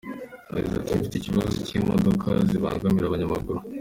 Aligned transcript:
Yagize 0.55 0.75
ati 0.77 0.91
“Mfite 0.99 1.15
ikibazo 1.17 1.55
cy’imodoka 1.67 2.29
zibangamira 2.49 3.05
abanyamaguru. 3.07 3.59